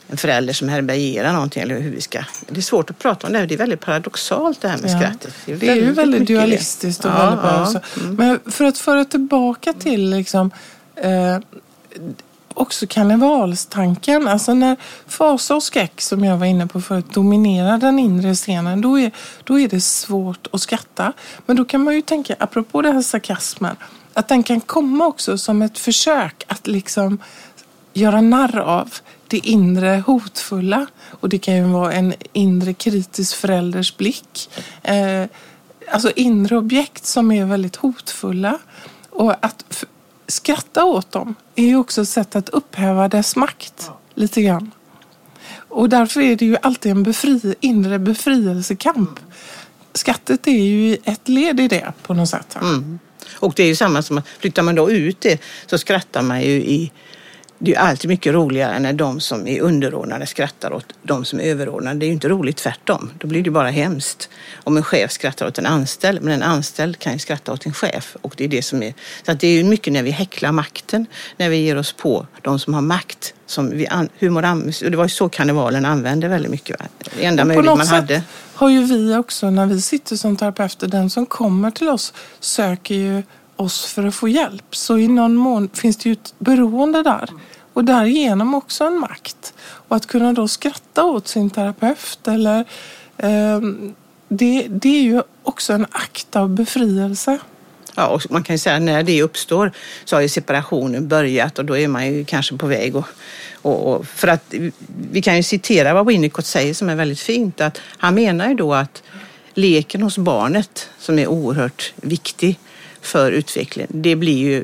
[0.08, 2.24] en förälder som härbärgerar någonting eller hur vi ska.
[2.50, 3.46] Det är svårt att prata om det här.
[3.46, 5.00] Det är väldigt paradoxalt det här med Ja.
[5.00, 5.34] skrattet.
[5.46, 6.42] Det är ju väldigt mycket det.
[6.42, 7.62] dualistiskt och Ja, väldigt ja.
[7.64, 7.80] också.
[8.12, 10.52] Men för att föra tillbaka till liksom,
[10.96, 11.38] eh,
[12.58, 14.28] också karnevalstanken.
[14.28, 14.76] Alltså när
[15.08, 19.12] fasa och skräck som jag var inne på förut dominerar den inre scenen då är,
[19.44, 21.14] då är det svårt att skratta.
[21.46, 23.76] Men då kan man ju tänka, apropå den här sarkasmen,
[24.14, 27.18] att den kan komma också som ett försök att liksom
[27.94, 28.94] göra narr av
[29.28, 30.88] det inre hotfulla.
[31.20, 34.50] Och det kan ju vara en inre kritisk förälders blick.
[34.84, 35.26] Eh,
[35.92, 38.60] alltså inre objekt som är väldigt hotfulla.
[39.10, 39.86] Och att
[40.28, 44.72] skratta åt dem är ju också ett sätt att upphäva dess makt lite grann.
[45.70, 49.20] Och därför är det ju alltid en befri, inre befrielsekamp.
[49.94, 52.58] Skrattet är ju ett led i det på något sätt.
[52.62, 53.00] Mm.
[53.36, 56.42] Och det är ju samma som att flyttar man då ut det så skrattar man
[56.42, 56.92] ju i
[57.60, 61.44] det är alltid mycket roligare när de som är underordnade skrattar åt de som är
[61.44, 62.00] överordnade.
[62.00, 63.12] Det är ju inte roligt tvärtom.
[63.18, 64.30] Då blir det bara hemskt.
[64.64, 67.74] Om en chef skrattar åt en anställd, men en anställd kan ju skratta åt en
[67.74, 68.18] chef.
[68.22, 68.94] Och det är det som är...
[69.26, 71.06] Så att det är ju mycket när vi häcklar makten,
[71.38, 73.34] när vi ger oss på de som har makt.
[73.46, 76.80] Som vi an, humor det var ju så karnevalen använde väldigt mycket.
[76.80, 76.86] Va?
[77.18, 78.24] Det enda något man hade.
[78.54, 82.96] har ju vi också, när vi sitter som terapeuter, den som kommer till oss söker
[82.96, 83.24] ju
[83.58, 84.76] oss för att få hjälp.
[84.76, 87.30] Så i någon mån finns det ju ett beroende där.
[87.74, 89.54] Och därigenom också en makt.
[89.60, 92.66] Och att kunna då skratta åt sin terapeut eller
[93.18, 93.62] eh,
[94.28, 97.40] det, det är ju också en akt av befrielse.
[97.96, 99.72] Ja, och man kan ju säga att när det uppstår
[100.06, 102.96] så har ju separationen börjat och då är man ju kanske på väg.
[102.96, 103.06] Och,
[103.62, 104.54] och, och för att
[105.12, 107.62] vi kan ju citera vad Winnicott säger som är väldigt fint.
[107.62, 109.04] Att han menar ju då att
[109.54, 112.60] leken hos barnet som är oerhört viktig
[113.02, 114.64] för utvecklingen, det blir ju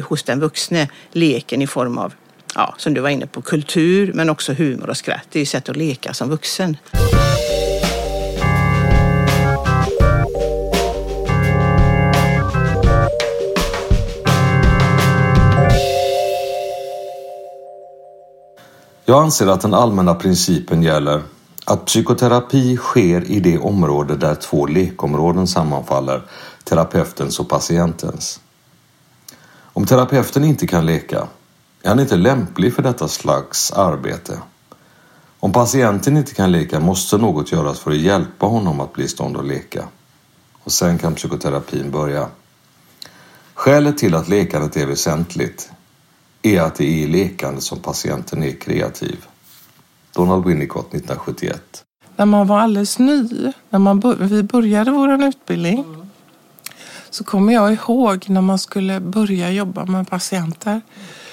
[0.00, 2.14] hos den vuxne leken i form av,
[2.54, 5.26] ja, som du var inne på, kultur men också humor och skratt.
[5.30, 6.76] Det är ju sätt att leka som vuxen.
[19.06, 21.22] Jag anser att den allmänna principen gäller
[21.64, 26.22] att psykoterapi sker i det område där två lekområden sammanfaller,
[26.64, 28.40] terapeutens och patientens.
[29.62, 31.28] Om terapeuten inte kan leka
[31.82, 34.38] är han inte lämplig för detta slags arbete.
[35.40, 39.08] Om patienten inte kan leka måste något göras för att hjälpa honom att bli i
[39.08, 39.88] stånd att leka.
[40.62, 42.28] Och sen kan psykoterapin börja.
[43.54, 45.70] Skälet till att lekandet är väsentligt
[46.42, 49.26] är att det är i lekandet som patienten är kreativ.
[50.14, 51.84] Donald Winnicott 1971.
[52.16, 55.84] När man var alldeles ny, när man, vi började vår utbildning,
[57.10, 60.80] så kommer jag ihåg när man skulle börja jobba med patienter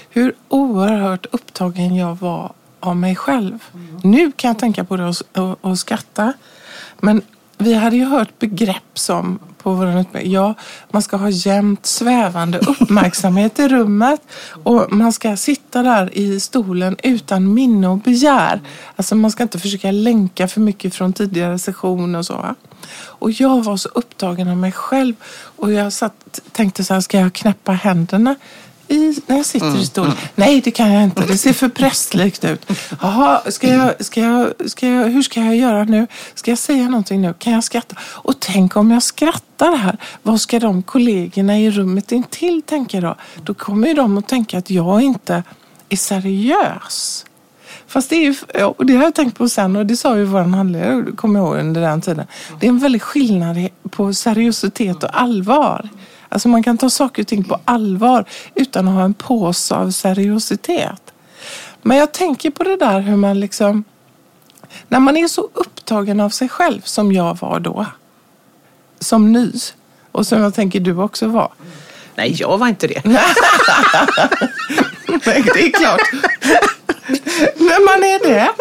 [0.09, 3.59] hur oerhört upptagen jag var av mig själv.
[4.03, 6.33] Nu kan jag tänka på det och, och, och skratta.
[6.99, 7.21] Men
[7.61, 10.33] vi hade ju hört begrepp som på vår utbildning.
[10.33, 10.53] Ja,
[10.91, 14.21] man ska ha jämnt svävande uppmärksamhet i rummet
[14.63, 18.61] och man ska sitta där i stolen utan minne och begär.
[18.95, 22.55] Alltså man ska inte försöka länka för mycket från tidigare sessioner och så.
[22.93, 25.15] Och jag var så upptagen av mig själv
[25.55, 28.35] och jag satt, tänkte så här, ska jag knäppa händerna?
[28.91, 30.11] I, när jag sitter i stolen.
[30.11, 30.23] Mm.
[30.35, 31.25] Nej, det kan jag inte.
[31.25, 32.71] Det ser för prästlikt ut.
[33.01, 36.07] Jaha, ska jag, ska jag, ska jag, hur ska jag göra nu?
[36.35, 37.33] Ska jag säga någonting nu?
[37.39, 37.95] Kan jag skratta?
[38.01, 39.97] Och tänk om jag skrattar här.
[40.21, 43.15] Vad ska de kollegorna i rummet intill tänka då?
[43.43, 45.43] Då kommer ju de att tänka att jag inte
[45.89, 47.25] är seriös.
[47.87, 50.23] Fast det är ju, och det har jag tänkt på sen och det sa ju
[50.23, 52.25] vår handledare, kommer jag ihåg under den tiden.
[52.59, 55.89] Det är en väldig skillnad på seriositet och allvar.
[56.31, 59.91] Alltså man kan ta saker och ting på allvar utan att ha en påse av
[59.91, 61.13] seriositet.
[61.81, 63.83] Men jag tänker på det där hur man liksom,
[64.87, 67.85] när man är så upptagen av sig själv som jag var då,
[68.99, 69.51] som ny
[70.11, 71.51] och som jag tänker du också var.
[72.15, 73.01] Nej, jag var inte det.
[75.25, 76.01] Nej, det är klart.
[77.55, 78.51] När man är det,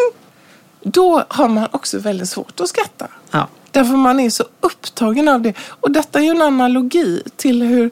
[0.82, 3.06] då har man också väldigt svårt att skratta.
[3.30, 3.48] Ja.
[3.70, 5.54] Därför man är så upptagen av det.
[5.80, 7.90] Och detta är ju en analogi till hur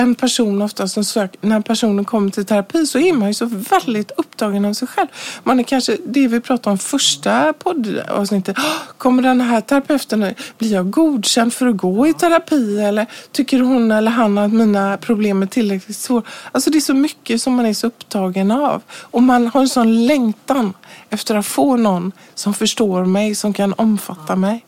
[0.00, 3.46] en person ofta som söker, när personen kommer till terapi så är man ju så
[3.46, 5.08] väldigt upptagen av sig själv.
[5.42, 8.56] Man är kanske, det vi pratade om första poddavsnittet,
[8.98, 13.92] kommer den här terapeuten, blir jag godkänd för att gå i terapi eller tycker hon
[13.92, 16.22] eller han att mina problem är tillräckligt svåra?
[16.52, 19.68] Alltså det är så mycket som man är så upptagen av och man har en
[19.68, 20.72] sån längtan
[21.10, 24.64] efter att få någon som förstår mig, som kan omfatta mig.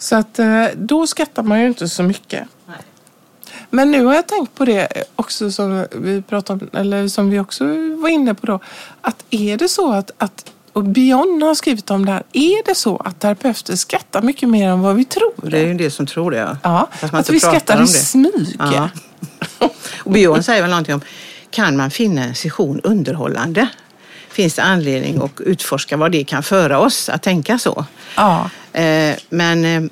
[0.00, 2.48] Så att eh, då skrattar man ju inte så mycket.
[3.70, 7.38] Men nu har jag tänkt på det också som vi pratade om, eller som vi
[7.38, 7.64] också
[7.96, 8.60] var inne på då.
[9.00, 12.22] Att är det så att, att och Björn har skrivit om det här.
[12.32, 15.50] Är det så att terapeuter skrattar mycket mer än vad vi tror?
[15.50, 16.56] Det är ju det som tror det.
[16.62, 18.56] Ja, att vi skrattar i smyg.
[18.58, 18.88] Ja.
[20.04, 21.00] och Björn säger väl någonting om,
[21.50, 23.68] kan man finna en session underhållande?
[24.40, 27.84] Finns det anledning att utforska vad det kan föra oss att tänka så?
[28.16, 28.50] Ja.
[28.72, 29.82] Eh, men eh,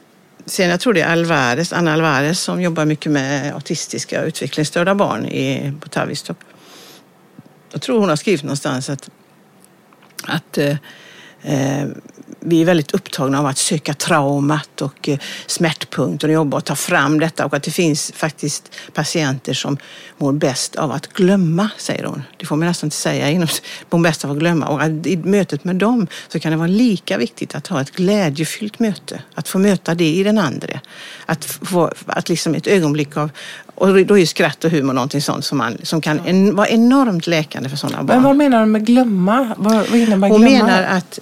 [0.46, 4.94] sen jag tror det är Alvarez, Anna Alvarez som jobbar mycket med autistiska och utvecklingsstörda
[4.94, 6.36] barn i, på Tavistock.
[7.72, 9.10] Jag tror hon har skrivit någonstans att,
[10.24, 10.76] att eh,
[12.40, 16.74] vi är väldigt upptagna av att söka traumat och eh, smärtpunkter och jobba och ta
[16.76, 19.78] fram detta och att det finns faktiskt patienter som
[20.18, 22.22] mår bäst av att glömma, säger hon.
[22.36, 23.46] Det får man nästan inte säga,
[23.90, 24.66] mår bäst av att glömma.
[24.66, 27.90] Och att i mötet med dem så kan det vara lika viktigt att ha ett
[27.90, 30.80] glädjefyllt möte, att få möta det i den andra.
[31.26, 33.30] Att få att liksom ett ögonblick av,
[33.74, 37.26] och då är skratt och humor någonting sånt som, man, som kan en, vara enormt
[37.26, 38.16] läkande för sådana barn.
[38.16, 39.54] Men vad menar du med glömma?
[39.58, 40.66] Vad, vad innebär Hon glömma?
[40.66, 41.20] menar att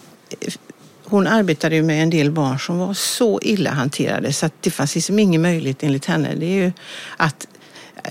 [1.05, 4.71] hon arbetade ju med en del barn som var så illa hanterade så att det
[4.71, 6.35] fanns liksom ingen möjlighet enligt henne.
[6.35, 6.73] Det är ju
[7.17, 7.47] att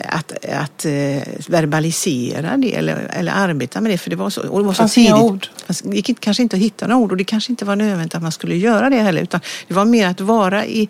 [0.10, 4.60] att, att uh, verbalisera det eller, eller arbeta med det för det var så, och
[4.60, 5.13] det var så fanns tidigt.
[5.13, 5.47] ord.
[5.84, 8.21] Det gick kanske inte att hitta några ord och det kanske inte var nödvändigt att
[8.21, 10.89] man skulle göra det heller utan det var mer att vara i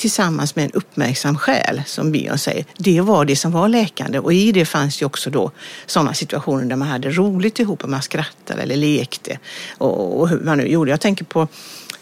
[0.00, 2.64] tillsammans med en uppmärksam själ, som Bion säger.
[2.78, 5.50] Det var det som var läkande och i det fanns ju också då
[5.86, 9.38] sådana situationer där man hade roligt ihop och man skrattade eller lekte
[9.78, 10.90] och, och hur man nu gjorde.
[10.90, 11.48] Jag tänker på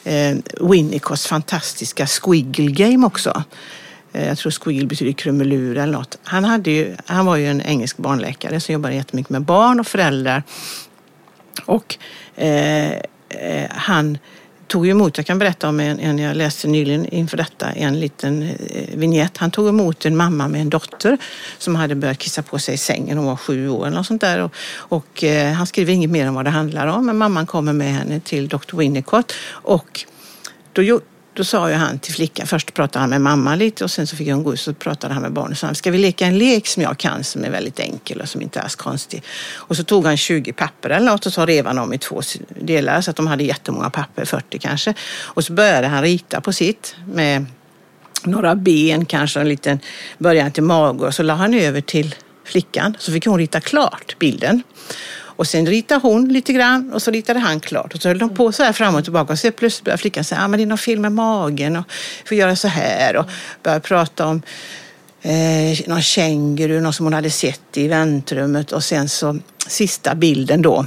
[0.04, 3.42] eh, Winnicotts fantastiska Squiggle Game också.
[4.12, 6.18] Eh, jag tror squiggle betyder krumelur eller något.
[6.22, 9.86] Han, hade ju, han var ju en engelsk barnläkare som jobbade jättemycket med barn och
[9.86, 10.42] föräldrar.
[11.64, 11.98] Och
[12.36, 12.92] eh,
[13.28, 14.18] eh, han
[14.68, 18.42] tog emot, jag kan berätta om en, en jag läste nyligen inför detta, en liten
[18.42, 19.36] eh, vignett.
[19.36, 21.18] Han tog emot en mamma med en dotter
[21.58, 23.18] som hade börjat kissa på sig i sängen.
[23.18, 24.42] Hon var sju år eller något sånt där.
[24.42, 27.06] Och, och eh, han skriver inget mer om vad det handlar om.
[27.06, 28.76] Men mamman kommer med henne till Dr.
[28.76, 30.04] Winnicott och
[30.72, 31.00] då,
[31.38, 34.16] då sa ju han till flickan, först pratade han med mamma lite och sen så
[34.16, 35.58] fick hon gå ut och så pratade han med barnet.
[35.58, 38.28] Så han, ska vi leka en lek som jag kan som är väldigt enkel och
[38.28, 39.22] som inte är så konstig.
[39.54, 42.20] Och så tog han 20 papper eller något och så rev han om i två
[42.60, 44.94] delar så att de hade jättemånga papper, 40 kanske.
[45.20, 47.46] Och så började han rita på sitt med
[48.24, 49.80] några ben, kanske en liten
[50.18, 54.16] början till mage och så la han över till flickan så fick hon rita klart
[54.18, 54.62] bilden.
[55.38, 57.94] Och sen ritade hon lite grann och så ritade han klart.
[57.94, 59.32] Och så höll de på så här fram och tillbaka.
[59.32, 61.84] Och så plötsligt började flickan säga, ah, men det är något fel med magen och
[62.28, 63.16] får göra så här.
[63.16, 63.26] Och
[63.62, 64.42] började prata om
[65.22, 68.72] eh, någon känguru, någon som hon hade sett i väntrummet.
[68.72, 70.86] Och sen så sista bilden då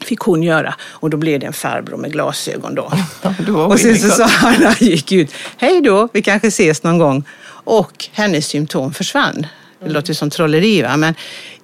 [0.00, 2.92] fick hon göra och då blev det en farbror med glasögon då.
[3.54, 7.24] och sen så sa han han gick ut, hej då, vi kanske ses någon gång.
[7.64, 9.46] Och hennes symptom försvann.
[9.84, 10.96] Det låter som trolleri va?
[10.96, 11.14] men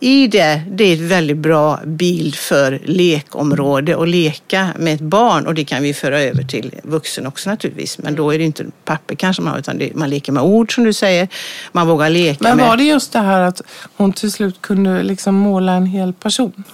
[0.00, 5.46] i det, det är en väldigt bra bild för lekområde och leka med ett barn
[5.46, 7.98] och det kan vi föra över till vuxen också naturligtvis.
[7.98, 10.74] Men då är det inte papper kanske man har utan det, man leker med ord
[10.74, 11.29] som du säger.
[11.72, 12.66] Man vågar leka Men med...
[12.66, 13.62] var det just det här att
[13.96, 16.64] hon till slut kunde liksom måla en hel person?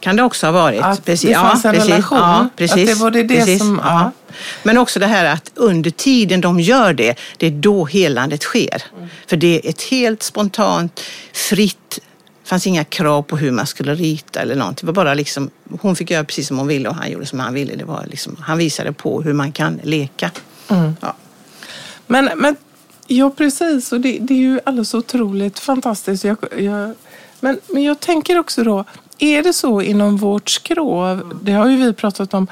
[0.00, 0.82] Kan det också ha varit.
[0.82, 1.28] Att precis.
[1.28, 1.90] det fanns en precis.
[1.90, 2.18] relation?
[2.18, 2.90] Ja, precis.
[2.90, 3.58] Att det var det, det precis.
[3.58, 3.80] som...
[3.84, 4.10] Ja.
[4.62, 8.82] Men också det här att under tiden de gör det, det är då helandet sker.
[8.96, 9.08] Mm.
[9.26, 11.00] För det är ett helt spontant,
[11.32, 12.00] fritt,
[12.42, 14.86] det fanns inga krav på hur man skulle rita eller någonting.
[14.86, 17.40] Det var bara liksom, hon fick göra precis som hon ville och han gjorde som
[17.40, 17.76] han ville.
[17.76, 20.30] Det var liksom, han visade på hur man kan leka.
[20.68, 20.96] Mm.
[21.00, 21.14] Ja.
[22.06, 22.56] Men, men
[23.06, 23.92] ja, precis.
[23.92, 26.24] Och det, det är ju alldeles otroligt fantastiskt.
[26.24, 26.94] Jag, jag,
[27.40, 28.84] men, men jag tänker också då,
[29.18, 32.46] är det så inom vårt skrov, det har ju vi pratat om,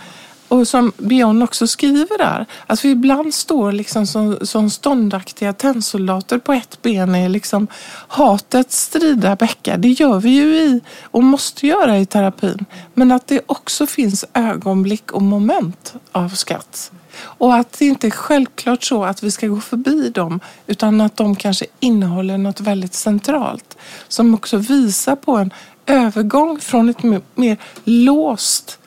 [0.50, 6.38] och som Björn också skriver där, att vi ibland står liksom som, som ståndaktiga tennsoldater
[6.38, 7.66] på ett ben i liksom
[8.08, 9.78] hatets strida bäckar.
[9.78, 12.64] Det gör vi ju i och måste göra i terapin.
[12.94, 16.92] Men att det också finns ögonblick och moment av skratt.
[17.22, 21.16] Och att det inte är självklart så att vi ska gå förbi dem utan att
[21.16, 23.76] de kanske innehåller något väldigt centralt
[24.08, 25.50] som också visar på en
[25.86, 27.02] övergång från ett
[27.34, 28.78] mer låst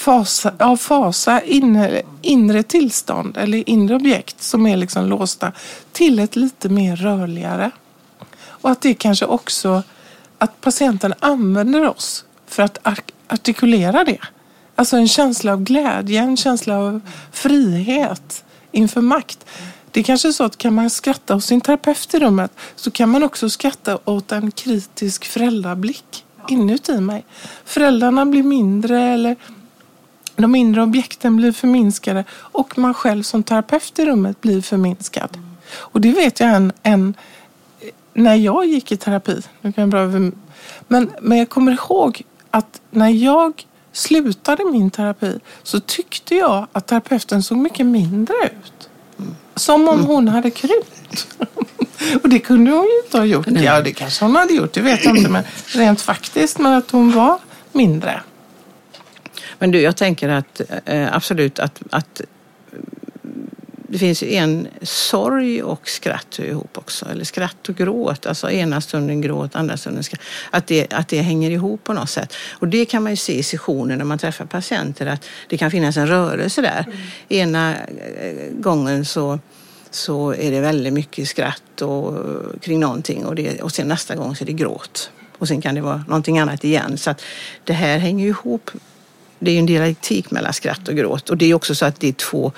[0.00, 5.52] fasa, av fasa inre, inre tillstånd eller inre objekt som är liksom låsta
[5.92, 7.70] till ett lite mer rörligare.
[8.42, 9.82] Och att det kanske också
[10.38, 12.78] att patienten använder oss för att
[13.28, 14.18] artikulera det.
[14.76, 17.00] Alltså en känsla av glädje, en känsla av
[17.32, 19.46] frihet inför makt.
[19.90, 22.90] Det är kanske är så att kan man skratta hos sin terapeut i rummet så
[22.90, 27.24] kan man också skratta åt en kritisk föräldrablick inuti mig.
[27.64, 29.36] Föräldrarna blir mindre eller
[30.40, 35.38] de inre objekten blir förminskade och man själv som terapeut i rummet blir förminskad.
[35.72, 37.14] Och det vet jag en, en
[38.14, 39.42] när jag gick i terapi.
[39.60, 40.06] Nu kan jag bra,
[40.88, 46.86] men, men jag kommer ihåg att när jag slutade min terapi så tyckte jag att
[46.86, 48.88] terapeuten såg mycket mindre ut.
[49.54, 51.26] Som om hon hade krympt.
[52.22, 53.46] Och det kunde hon ju inte ha gjort.
[53.48, 55.30] Ja, det kanske hon hade gjort, det vet jag inte.
[55.30, 57.38] Men rent faktiskt, men att hon var
[57.72, 58.20] mindre.
[59.60, 62.20] Men du, jag tänker att eh, absolut att, att
[63.88, 67.06] det finns en sorg och skratt ihop också.
[67.10, 68.26] Eller skratt och gråt.
[68.26, 70.20] Alltså ena stunden gråt, andra stunden skratt.
[70.50, 72.34] Att det, att det hänger ihop på något sätt.
[72.50, 75.06] Och det kan man ju se i sessioner när man träffar patienter.
[75.06, 76.84] Att det kan finnas en rörelse där.
[76.86, 76.98] Mm.
[77.28, 77.76] Ena
[78.50, 79.38] gången så
[79.90, 82.14] så är det väldigt mycket skratt och,
[82.60, 85.10] kring någonting och, det, och sen nästa gång så är det gråt.
[85.38, 86.98] Och sen kan det vara någonting annat igen.
[86.98, 87.22] Så att
[87.64, 88.70] det här hänger ihop.
[89.40, 92.08] Det är en dialektik mellan skratt och gråt och det är också så att det
[92.08, 92.52] är två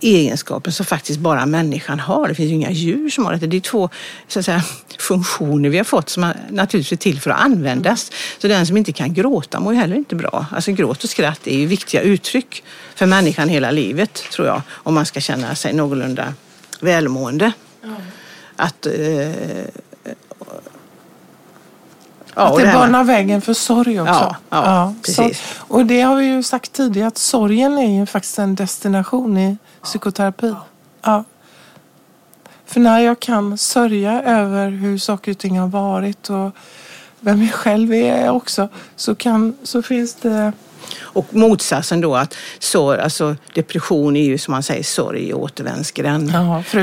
[0.00, 2.28] egenskaper som faktiskt bara människan har.
[2.28, 3.46] Det finns ju inga djur som har det.
[3.46, 3.88] Det är två
[4.28, 4.62] så att säga,
[4.98, 8.12] funktioner vi har fått som naturligtvis är till för att användas.
[8.38, 10.46] Så den som inte kan gråta mår ju heller inte bra.
[10.52, 12.64] Alltså gråt och skratt är ju viktiga uttryck
[12.94, 14.62] för människan hela livet tror jag.
[14.70, 16.34] Om man ska känna sig någorlunda
[16.80, 17.52] välmående.
[17.84, 17.96] Mm.
[18.56, 18.92] Att, eh,
[22.36, 24.12] Ja, att det, det banar vägen för sorg också.
[24.12, 25.42] Ja, ja, ja precis.
[25.58, 29.56] och det har vi ju sagt tidigare att sorgen är ju faktiskt en destination i
[29.82, 30.54] psykoterapi.
[31.02, 31.24] Ja.
[32.66, 36.50] För när jag kan sörja över hur saker och ting har varit och
[37.20, 40.52] vem jag själv är också så, kan, så finns det
[40.98, 46.32] och motsatsen då att sorg, alltså depression är ju som man säger sorg i återvändsgränd.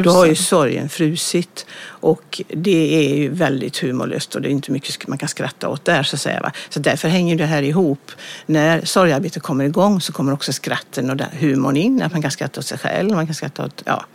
[0.04, 4.72] då har ju sorgen frusit och det är ju väldigt humorlöst och det är inte
[4.72, 6.42] mycket man kan skratta åt där så att säga.
[6.42, 6.52] Va?
[6.70, 8.12] Så därför hänger det här ihop.
[8.46, 12.02] När sorgarbetet kommer igång så kommer också skratten och humorn in.
[12.02, 14.06] Att man kan skratta åt sig själv, man kan skratta åt, ja,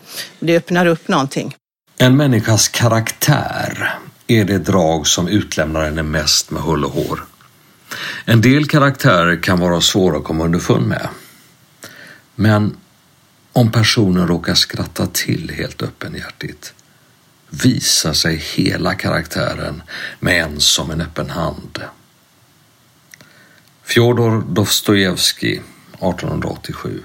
[0.40, 1.54] det öppnar upp någonting.
[1.98, 7.24] En människas karaktär är det drag som utlämnar henne mest med hull och hår.
[8.24, 11.08] En del karaktärer kan vara svåra att komma underfund med.
[12.34, 12.76] Men
[13.58, 16.74] Om personen råkar skratta till helt öppenhjärtigt
[17.50, 19.82] visar sig hela karaktären
[20.20, 21.82] med en som en öppen hand.
[23.84, 27.02] Fjodor Dostojevskij 1887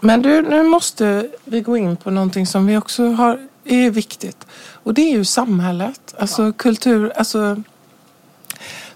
[0.00, 4.46] Men du, nu måste vi gå in på någonting som vi också har, är viktigt.
[4.72, 6.14] Och det är ju samhället.
[6.18, 7.62] Alltså kultur, alltså...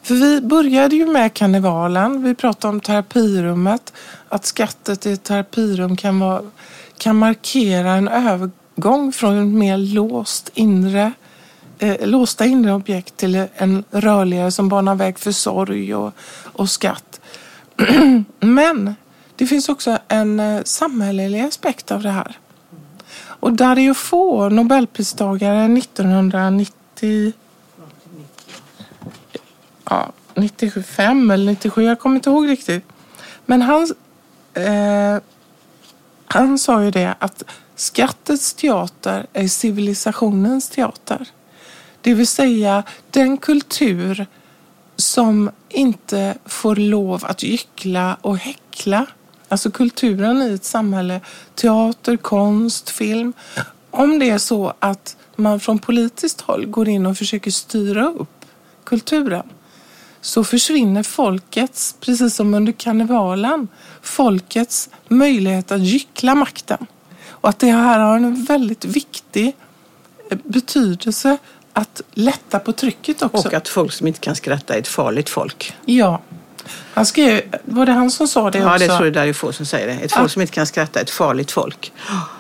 [0.03, 2.23] För vi började ju med karnevalen.
[2.23, 3.93] Vi pratade om terapirummet.
[4.29, 6.43] Att skattet i ett terapirum kan, vara,
[6.99, 11.13] kan markera en övergång från en mer låst inre
[11.79, 16.13] eh, låsta inre objekt till en rörligare som banar väg för sorg och,
[16.43, 17.21] och skatt.
[18.41, 18.95] Men
[19.37, 22.39] det finns också en eh, samhällelig aspekt av det här.
[23.47, 27.33] Och Dario Fo, Nobelpristagare 1990
[29.85, 32.85] ja, 95 eller 97, jag kommer inte ihåg riktigt.
[33.45, 33.95] Men han,
[34.55, 35.23] eh,
[36.27, 37.43] han sa ju det att
[37.77, 41.29] skattets teater är civilisationens teater.
[42.01, 44.27] Det vill säga den kultur
[44.97, 49.07] som inte får lov att gyckla och häckla.
[49.49, 51.21] Alltså kulturen i ett samhälle,
[51.55, 53.33] teater, konst, film.
[53.91, 58.45] Om det är så att man från politiskt håll går in och försöker styra upp
[58.85, 59.51] kulturen
[60.21, 63.69] så försvinner folkets, precis som under karnevalen,
[64.03, 66.87] folkets möjlighet att gyckla makten.
[67.29, 69.57] Och att det här har en väldigt viktig
[70.45, 71.39] betydelse
[71.73, 73.49] att lätta på trycket också.
[73.49, 75.75] Och att folk som inte kan skratta är ett farligt folk.
[75.85, 76.21] Ja.
[76.95, 78.87] Han skrev, var det han som sa det ja, också?
[78.87, 79.93] det tror jag det är få som säger det.
[79.93, 81.93] Ett folk som inte kan skratta ett farligt folk.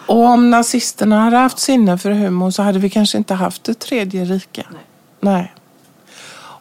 [0.06, 3.74] Och om nazisterna hade haft sinne för humor så hade vi kanske inte haft det
[3.74, 4.62] tredje rika.
[4.70, 4.80] Nej.
[5.20, 5.54] Nej.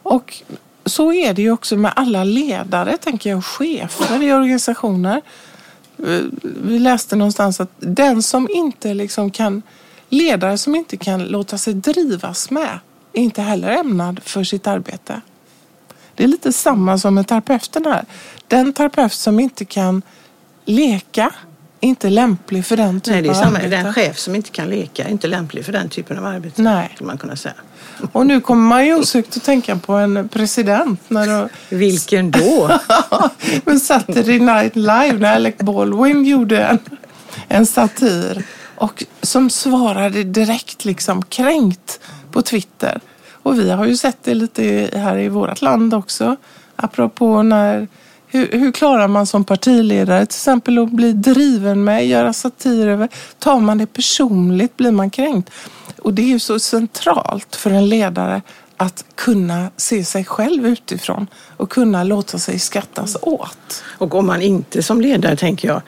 [0.02, 0.42] Och
[0.84, 5.22] så är det ju också med alla ledare, tänker jag, chefer i organisationer.
[6.42, 9.62] Vi läste någonstans att den som inte liksom kan,
[10.08, 12.78] ledare som inte kan låta sig drivas med,
[13.12, 15.20] är inte heller ämnad för sitt arbete.
[16.16, 18.04] Det är lite samma som med terapeuten här.
[18.48, 20.02] Den terapeut som inte kan
[20.64, 21.32] leka
[21.80, 23.56] inte lämplig för den typen Nej, det är av samma.
[23.58, 23.76] arbete.
[23.76, 26.62] Den chef som inte kan leka är inte lämplig för den typen av arbete.
[26.62, 26.90] Nej.
[26.94, 27.54] Skulle man kunna säga.
[28.12, 32.80] Och nu kommer man ju osökt att tänka på en president när de Vilken då?
[33.64, 36.78] Men Saturday Night Live när Alec Baldwin gjorde en,
[37.48, 38.44] en satir
[38.76, 42.00] och som svarade direkt liksom kränkt
[42.30, 43.00] på Twitter.
[43.46, 46.36] Och vi har ju sett det lite här i vårt land också.
[46.76, 47.88] Apropå när,
[48.26, 53.08] hur, hur klarar man som partiledare till exempel att bli driven med, göra satir över.
[53.38, 55.50] Tar man det personligt blir man kränkt.
[55.98, 58.42] Och det är ju så centralt för en ledare
[58.76, 61.26] att kunna se sig själv utifrån
[61.56, 63.84] och kunna låta sig skrattas åt.
[63.98, 65.82] Och om man inte som ledare, tänker jag,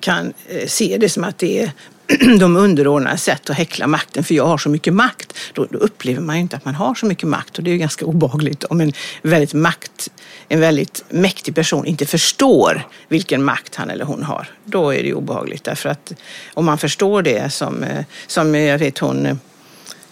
[0.00, 1.72] kan eh, se det som att det är
[2.38, 6.20] de underordnades sätt att häckla makten, för jag har så mycket makt, då, då upplever
[6.20, 7.58] man ju inte att man har så mycket makt.
[7.58, 8.92] Och det är ju ganska obehagligt om en
[9.22, 10.10] väldigt, makt,
[10.48, 14.48] en väldigt mäktig person inte förstår vilken makt han eller hon har.
[14.64, 16.12] Då är det ju obehagligt, därför att
[16.54, 19.26] om man förstår det som, eh, som jag vet hon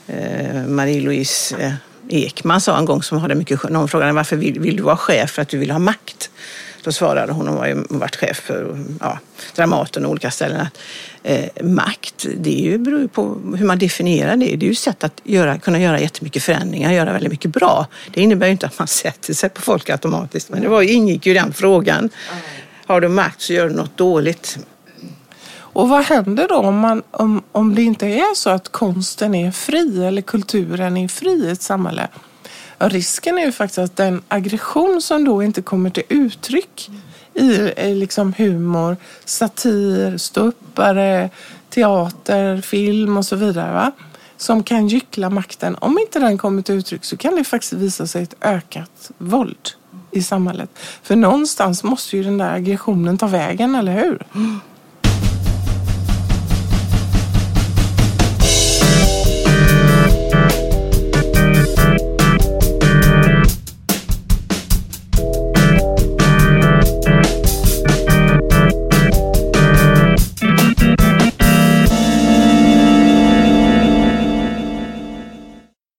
[0.06, 1.72] eh, Marie-Louise eh,
[2.08, 5.30] Ekman sa en gång, som hade mycket, någon frågade varför vill, vill du vara chef
[5.30, 6.19] för att du vill ha makt?
[6.82, 9.18] Då svarade hon, hon har ju varit chef för ja,
[9.56, 10.78] Dramaten och olika ställen, att
[11.22, 14.46] eh, makt, det är ju, beror ju på hur man definierar det.
[14.56, 17.86] Det är ju ett sätt att göra, kunna göra jättemycket förändringar, göra väldigt mycket bra.
[18.14, 21.26] Det innebär ju inte att man sätter sig på folk automatiskt, men det var, ingick
[21.26, 22.10] ju i den frågan.
[22.86, 24.58] Har du makt så gör du något dåligt.
[25.72, 29.50] Och vad händer då om, man, om, om det inte är så att konsten är
[29.50, 32.08] fri eller kulturen är fri i ett samhälle?
[32.82, 36.90] Ja, risken är ju faktiskt att den aggression som då inte kommer till uttryck
[37.34, 41.30] i, eh, liksom humor, satir, ståuppare,
[41.70, 43.72] teater, film och så vidare.
[43.72, 43.92] Va?
[44.36, 45.76] Som kan gyckla makten.
[45.80, 49.70] Om inte den kommer till uttryck så kan det faktiskt visa sig ett ökat våld
[50.10, 50.70] i samhället.
[51.02, 54.26] För någonstans måste ju den där aggressionen ta vägen, eller hur?
[54.34, 54.60] Mm.